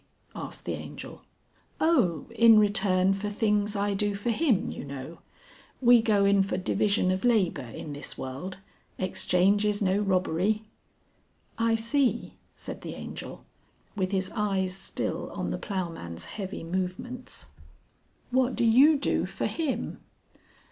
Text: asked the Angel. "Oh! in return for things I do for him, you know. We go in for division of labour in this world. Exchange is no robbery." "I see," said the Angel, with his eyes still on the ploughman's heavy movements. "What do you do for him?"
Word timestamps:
asked 0.35 0.65
the 0.65 0.73
Angel. 0.73 1.21
"Oh! 1.79 2.25
in 2.33 2.57
return 2.57 3.13
for 3.13 3.29
things 3.29 3.75
I 3.75 3.93
do 3.93 4.15
for 4.15 4.31
him, 4.31 4.71
you 4.71 4.83
know. 4.83 5.19
We 5.79 6.01
go 6.01 6.25
in 6.25 6.41
for 6.41 6.57
division 6.57 7.11
of 7.11 7.23
labour 7.23 7.65
in 7.67 7.93
this 7.93 8.17
world. 8.17 8.57
Exchange 8.97 9.63
is 9.63 9.79
no 9.79 9.99
robbery." 9.99 10.63
"I 11.59 11.75
see," 11.75 12.33
said 12.55 12.81
the 12.81 12.95
Angel, 12.95 13.45
with 13.95 14.09
his 14.09 14.31
eyes 14.31 14.75
still 14.75 15.29
on 15.33 15.51
the 15.51 15.59
ploughman's 15.59 16.25
heavy 16.25 16.63
movements. 16.63 17.45
"What 18.31 18.55
do 18.55 18.65
you 18.65 18.97
do 18.97 19.27
for 19.27 19.45
him?" 19.45 19.99